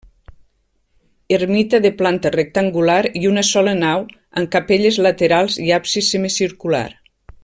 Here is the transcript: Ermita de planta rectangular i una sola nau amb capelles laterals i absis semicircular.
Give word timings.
Ermita 1.37 1.79
de 1.85 1.91
planta 1.99 2.31
rectangular 2.37 2.97
i 3.21 3.23
una 3.33 3.45
sola 3.51 3.77
nau 3.83 4.03
amb 4.41 4.53
capelles 4.57 4.99
laterals 5.09 5.61
i 5.67 5.71
absis 5.81 6.11
semicircular. 6.17 6.87